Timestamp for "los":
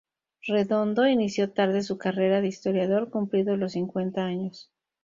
3.59-3.73